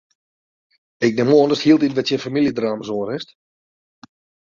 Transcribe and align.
Ik 1.07 1.13
nim 1.17 1.31
oan 1.37 1.49
datst 1.49 1.65
hieltyd 1.65 1.95
wer 1.95 2.05
tsjin 2.05 2.23
famyljedrama's 2.25 2.91
oanrinst? 2.95 3.29